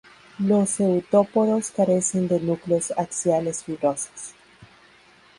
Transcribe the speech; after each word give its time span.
Lo 0.39 0.65
seudópodos 0.65 1.69
carecen 1.69 2.27
de 2.27 2.39
núcleos 2.39 2.89
axiales 2.97 3.63
fibrosos. 3.63 4.33